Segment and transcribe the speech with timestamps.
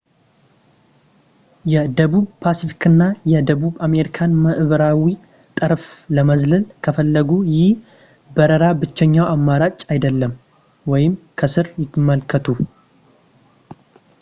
[1.73, 3.03] የደቡብ ፓስፊክን እና
[3.33, 5.05] የደቡብ አሜሪካን ምዕራባዊ
[5.59, 5.83] ጠረፍ
[6.17, 7.69] ለመዝለል ከፈለጉ ይህ
[8.39, 10.33] በረራ ብቸኛው አማራጭ አይደለም።
[11.41, 12.47] ከስር ይመልከቱ